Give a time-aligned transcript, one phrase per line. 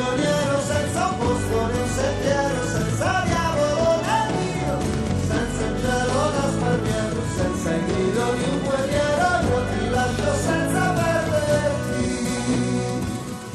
[0.00, 4.76] prigioniero senza un posto né un sentiero, senza diavolo né Dio,
[5.28, 10.82] senza il cielo da spalmiero, senza il grido di un guerriero, io ti lascio senza
[10.92, 12.08] perderti.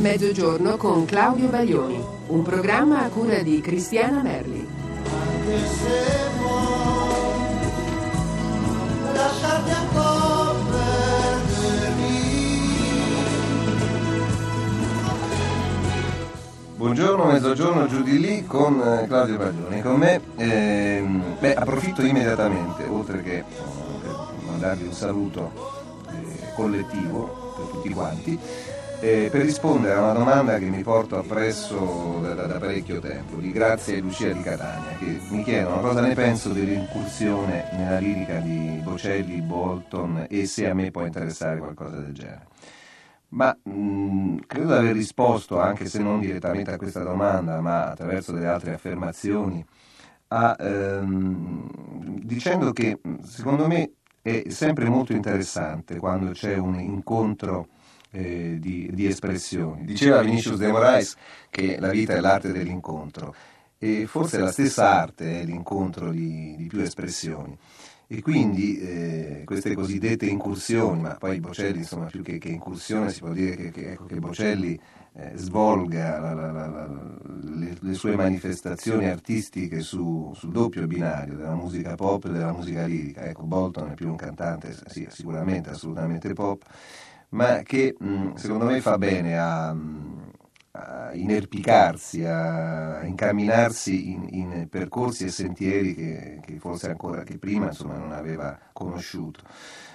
[0.00, 4.66] Mezzogiorno con Claudio Baglioni, un programma a cura di Cristiana Merli.
[17.40, 19.80] Mezzogiorno giù di lì con eh, Claudio Baglioni.
[19.80, 23.44] Con me, ehm, beh, approfitto immediatamente, oltre che eh,
[24.02, 25.50] per mandarvi un saluto
[26.10, 28.38] eh, collettivo per tutti quanti,
[29.00, 33.36] eh, per rispondere a una domanda che mi porto appresso da, da- da parecchio tempo,
[33.36, 38.36] di Grazia e Lucia di Catania, che mi chiedono cosa ne penso dell'incursione nella lirica
[38.36, 42.48] di Bocelli, Bolton e se a me può interessare qualcosa del genere.
[43.30, 48.32] Ma mh, credo di aver risposto, anche se non direttamente a questa domanda, ma attraverso
[48.32, 49.64] delle altre affermazioni,
[50.28, 51.68] a, ehm,
[52.22, 57.68] dicendo che secondo me è sempre molto interessante quando c'è un incontro
[58.10, 59.84] eh, di, di espressioni.
[59.84, 61.16] Diceva Vinicius de Moraes
[61.50, 63.34] che la vita è l'arte dell'incontro
[63.78, 67.56] e forse la stessa arte è l'incontro di, di più espressioni.
[68.12, 73.20] E quindi eh, queste cosiddette incursioni, ma poi Bocelli, insomma, più che, che incursione, si
[73.20, 74.76] può dire che, che, ecco, che Bocelli
[75.12, 81.54] eh, svolga la- la- la- le, le sue manifestazioni artistiche su, sul doppio binario della
[81.54, 83.22] musica pop e della musica lirica.
[83.26, 86.64] Ecco, Bolton è più un cantante, sì, sicuramente, assolutamente pop,
[87.30, 89.72] ma che mh, secondo me fa bene a,
[90.82, 97.66] a inerpicarsi, a incamminarsi in, in percorsi e sentieri che, che forse ancora che prima
[97.66, 99.42] insomma, non aveva conosciuto.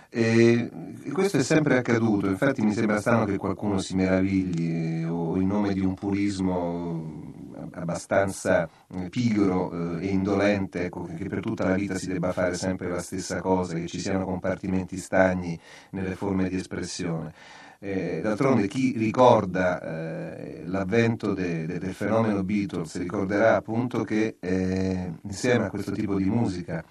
[0.09, 0.69] E
[1.11, 5.47] questo è sempre accaduto, infatti mi sembra strano che qualcuno si meravigli eh, o in
[5.47, 7.33] nome di un purismo
[7.73, 12.55] abbastanza eh, pigro eh, e indolente, ecco, che per tutta la vita si debba fare
[12.55, 17.33] sempre la stessa cosa, che ci siano compartimenti stagni nelle forme di espressione.
[17.80, 25.11] Eh, d'altronde chi ricorda eh, l'avvento de- de- del fenomeno Beatles ricorderà appunto che eh,
[25.23, 26.83] insieme a questo tipo di musica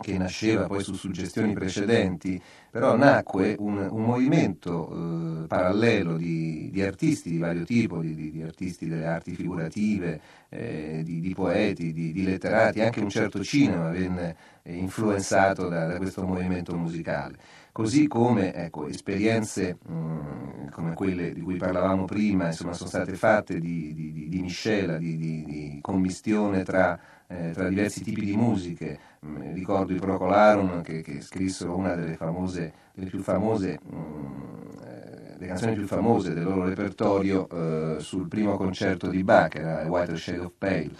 [0.00, 6.82] che nasceva poi su suggestioni precedenti, però nacque un, un movimento eh, parallelo di, di
[6.82, 12.12] artisti di vario tipo, di, di- artisti delle arti figurative, eh, di, di poeti, di,
[12.24, 17.36] letterati, anche un certo cinema venne eh, influenzato da, da questo movimento musicale.
[17.72, 23.58] Così come ecco, esperienze mh, come quelle di cui parlavamo prima, insomma, sono state fatte
[23.60, 26.98] di, di- di- miscela, di- di commistione tra,
[27.28, 28.98] eh, tra diversi tipi di musiche.
[29.26, 35.34] Mm, ricordo i Procolarum che, che scrissero una delle famose, delle più famose, mm, eh,
[35.38, 39.88] le canzoni più famose del loro repertorio eh, sul primo concerto di Bach, era A
[39.88, 40.90] Whiter Shade of Pale,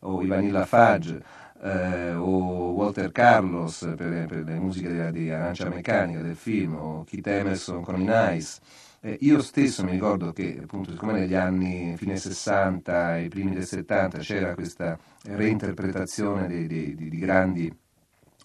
[0.00, 1.20] o i Vanilla Fudge,
[1.62, 7.04] eh, o Walter Carlos per, per le musiche della- di Arancia Meccanica del film, o
[7.04, 8.58] Keith Emerson con In Ice.
[9.06, 13.64] Eh, io stesso mi ricordo che, appunto, siccome negli anni fine 60 e primi del
[13.64, 17.72] 70 c'era questa reinterpretazione dei- dei- di, di grandi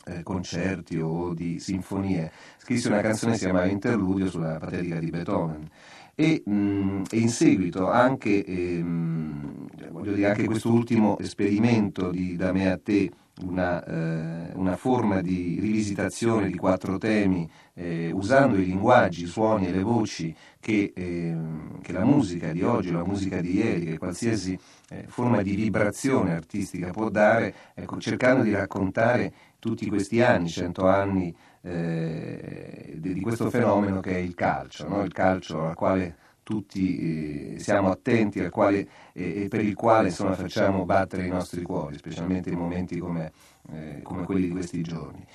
[0.05, 5.09] eh, concerti o di sinfonie, scrissi una canzone che si chiamava Interludio sulla patetica di
[5.09, 5.67] Beethoven.
[6.13, 12.51] E, mh, e in seguito anche, ehm, voglio dire, anche questo ultimo esperimento di Da
[12.51, 13.09] me a te,
[13.43, 17.49] una, eh, una forma di rivisitazione di quattro temi
[17.81, 22.61] eh, usando i linguaggi, i suoni e le voci che, ehm, che la musica di
[22.61, 24.57] oggi, la musica di ieri, che qualsiasi
[24.89, 30.87] eh, forma di vibrazione artistica può dare, ecco, cercando di raccontare tutti questi anni, cento
[30.87, 35.03] anni eh, di, questo fenomeno che è il calcio, no?
[35.03, 40.09] il calcio al quale tutti eh, siamo attenti, al quale, eh, e per il quale
[40.09, 43.31] insomma, facciamo battere i nostri cuori, specialmente in momenti come,
[43.71, 45.25] eh, come quelli di questi giorni.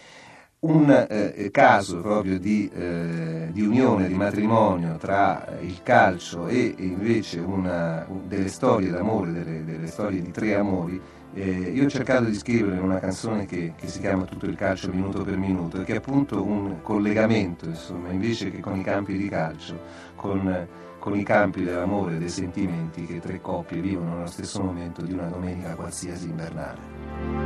[0.58, 7.40] Un eh, caso proprio di, eh, di unione, di matrimonio tra il calcio e invece
[7.40, 10.98] una, un- delle storie d'amore, delle, delle storie di tre amori,
[11.34, 14.90] eh, io ho cercato di scrivere una canzone che, che si chiama Tutto il calcio
[14.90, 19.28] minuto per minuto che è appunto un collegamento, insomma, invece che con i campi di
[19.28, 19.78] calcio,
[20.14, 20.66] con,
[20.98, 25.12] con i campi dell'amore e dei sentimenti che tre coppie vivono nello stesso momento di
[25.12, 27.45] una domenica qualsiasi invernale.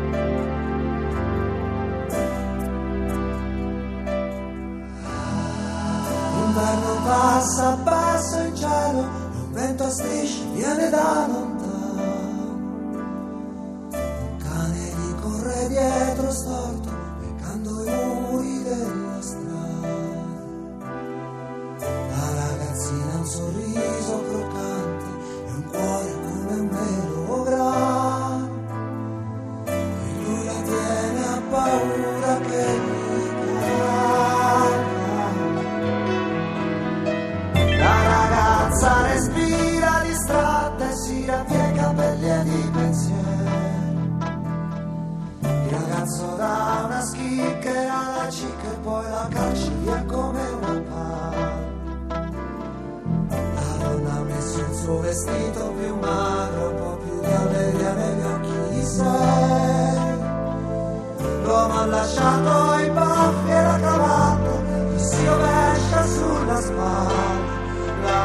[6.61, 12.03] L'inverno passa, passa in cielo, e un vento a strisce viene da lontano.
[13.93, 16.91] Un cane gli corre dietro storto,
[54.91, 59.03] suo vestito più magro, un po' più di alleria negli occhi di sé.
[61.45, 64.53] L'uomo ha lasciato i baffi e la cravatta,
[64.93, 67.59] gli si rovescia sulla spalla.
[68.03, 68.25] La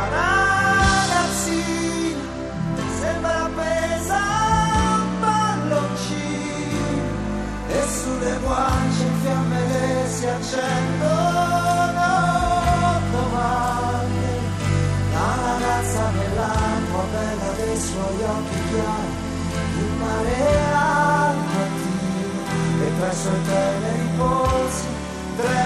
[1.06, 2.24] ragazzina
[3.00, 6.84] sembra appesa a un palloncino
[7.68, 11.25] e sulle guance in fiamme che si accendono
[23.08, 23.12] e
[25.38, 25.65] tra i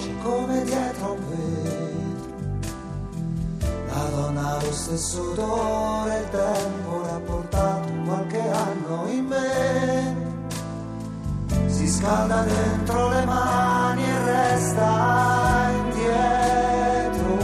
[0.00, 1.88] voce come dietro un vetro.
[3.92, 10.48] Ha lo stesso odore, il tempo le ha portato qualche anno in meno.
[11.66, 17.38] Si scalda dentro le mani e resta indietro.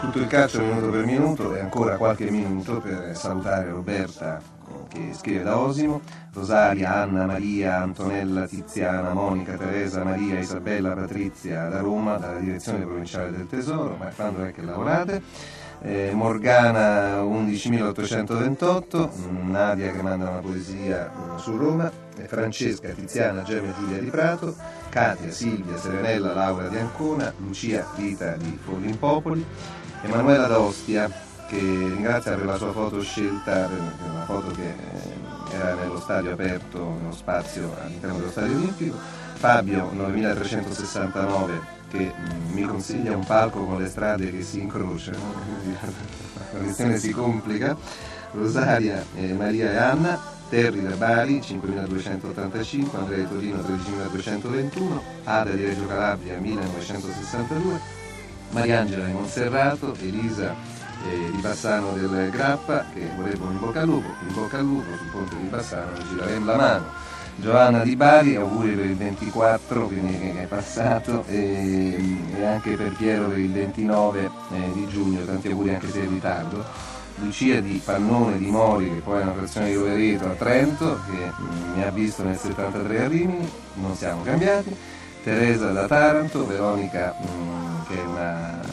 [0.00, 4.59] Tutto il calcio minuto per minuto e ancora qualche minuto per salutare Roberta
[4.90, 6.00] che scrive da Osimo,
[6.32, 13.30] Rosaria, Anna, Maria, Antonella, Tiziana, Monica, Teresa, Maria, Isabella, Patrizia da Roma, dalla direzione provinciale
[13.30, 15.22] del Tesoro, ma quando è che lavorate?
[15.82, 19.10] Eh, Morgana 11828,
[19.44, 21.90] Nadia che manda una poesia eh, su Roma,
[22.26, 24.54] Francesca, Tiziana, Gemma e Giulia di Prato,
[24.90, 29.46] Katia, Silvia, Serenella, Laura di Ancona, Lucia, Rita di Forlimpopoli,
[30.02, 33.68] Emanuela d'Ostia che ringrazia per la sua foto scelta,
[34.08, 38.96] una foto che eh, era nello stadio aperto, nello spazio all'interno dello stadio olimpico,
[39.34, 45.18] Fabio 9369 che mm, mi consiglia un palco con le strade che si incrociano,
[46.52, 47.76] la questione si complica,
[48.30, 55.64] Rosaria, eh, Maria e Anna, Terri da Bari 5285, Andrea di Torino 13221, Ada di
[55.64, 57.80] Reggio Calabria 1962,
[58.50, 64.08] Mariangela di Monserrato, Elisa eh, di Bassano del Grappa che un in bocca al lupo,
[64.26, 67.08] in bocca al lupo sul ponte di Bassano ci daremo la mano.
[67.36, 72.92] Giovanna Di Bari, auguri per il 24, quindi che è passato, e, e anche per
[72.92, 76.62] Piero per il 29 eh, di giugno, tanti auguri anche se in ritardo.
[77.16, 81.32] Lucia di Pannone di Mori, che poi è una frazione di Rovereto a Trento, che
[81.42, 84.76] mm, mi ha visto nel 73 a Rimini, non siamo cambiati.
[85.22, 88.29] Teresa da Taranto, Veronica mm, che è una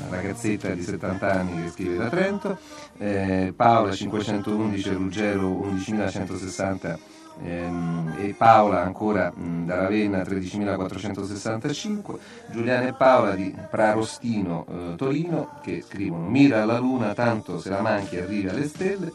[0.10, 2.58] ragazzetta di 70 anni che scrive da Trento,
[2.98, 7.00] eh, Paola 511, Ruggero 11160
[7.44, 12.16] ehm, e Paola ancora da Ravenna 13.465,
[12.52, 17.82] Giuliana e Paola di Prarostino eh, Torino che scrivono Mira alla luna tanto se la
[17.82, 19.14] manchi arrivi alle stelle,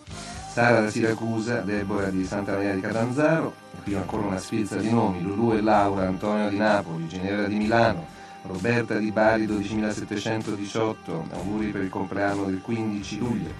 [0.52, 5.22] Sara da Siracusa, Deborah di Santa Maria di Catanzaro, qui ancora una sfilza di nomi,
[5.22, 8.06] Lulu e Laura, Antonio di Napoli, Ginevra di Milano,
[8.42, 13.52] Roberta di Bari 12.718, auguri per il compleanno del 15 luglio,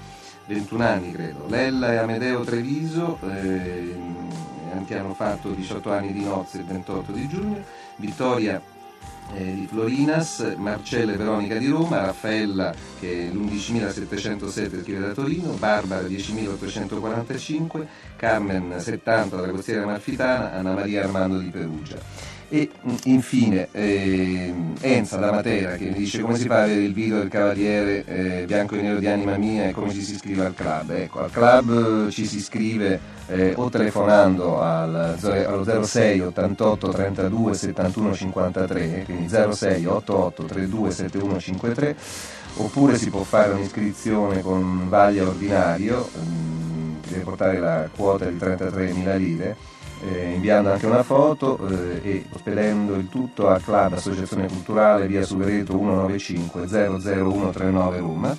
[0.47, 3.95] 21 anni credo, Lella e Amedeo Treviso, eh,
[4.91, 7.63] hanno fatto 18 anni di nozze il 28 di giugno,
[7.97, 8.61] Vittoria
[9.35, 15.53] eh, di Florinas, Marcella e Veronica di Roma, Raffaella che è l'11.707 scrive da Torino,
[15.53, 17.87] Barbara 10.845,
[18.17, 21.97] Carmen 70 dalla costiera Malfitana, Anna Maria Armando di Perugia.
[22.49, 22.71] E
[23.05, 27.29] infine eh, Enza da Matera che mi dice come si fa avere il video del
[27.29, 30.91] cavaliere eh, bianco e nero di anima mia e come ci si iscrive al club.
[30.91, 38.15] Ecco, al club ci si iscrive eh, o telefonando al, allo 06 88 32 71
[38.15, 41.97] 53, quindi 06 88 32 71 53,
[42.57, 49.17] oppure si può fare un'iscrizione con vaglia ordinario, mh, deve portare la quota di 33.000
[49.17, 49.57] lire
[50.03, 55.23] eh, inviando anche una foto eh, e spedendo il tutto al Club Associazione Culturale via
[55.23, 58.37] Suvereto 195 00139 Roma.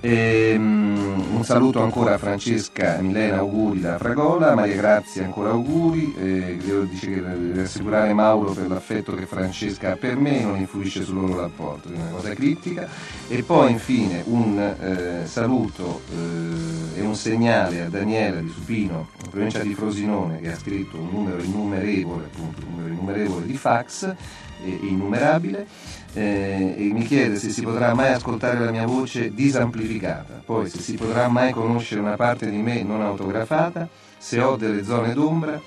[0.00, 6.14] E, um, un saluto ancora a Francesca Milena auguri da Fragola, Maria Grazia ancora auguri,
[6.16, 6.56] eh,
[6.88, 11.16] dice che deve assicurare Mauro per l'affetto che Francesca ha per me non influisce sul
[11.16, 12.88] loro rapporto, è una cosa critica
[13.26, 19.30] e poi infine un eh, saluto eh, e un segnale a Daniela di Supino, in
[19.30, 24.14] provincia di Frosinone che ha scritto un numero innumerevole, appunto, un numero innumerevole di fax,
[24.62, 25.66] innumerabile
[26.14, 30.80] eh, e mi chiede se si potrà mai ascoltare la mia voce disamplificata, poi se
[30.80, 35.60] si potrà mai conoscere una parte di me non autografata, se ho delle zone d'ombra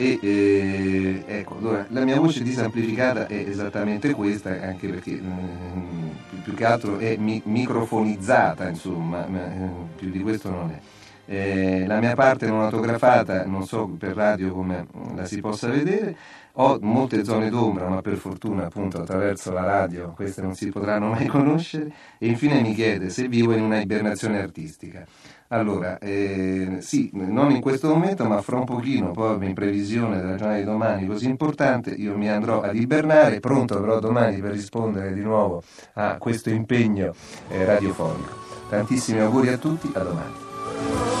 [0.00, 6.54] e eh, ecco, allora, la mia voce disamplificata è esattamente questa, anche perché eh, più
[6.54, 10.80] che altro è mi- microfonizzata, insomma, ma, eh, più di questo non è.
[11.26, 16.16] Eh, la mia parte non autografata, non so per radio come la si possa vedere,
[16.54, 21.08] ho molte zone d'ombra, ma per fortuna appunto attraverso la radio queste non si potranno
[21.08, 21.92] mai conoscere.
[22.18, 25.06] E infine mi chiede se vivo in una ibernazione artistica.
[25.52, 30.36] Allora, eh, sì, non in questo momento, ma fra un pochino, poi in previsione della
[30.36, 35.12] giornata di domani così importante, io mi andrò ad ibernare, pronto però domani per rispondere
[35.12, 35.62] di nuovo
[35.94, 37.12] a questo impegno
[37.48, 38.38] eh, radiofonico.
[38.68, 40.49] Tantissimi auguri a tutti, a domani.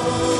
[0.02, 0.39] Oh.